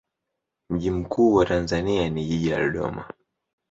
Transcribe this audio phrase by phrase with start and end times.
[0.69, 3.09] Mji mkuu wa Tanzania ni jiji la Dodoma.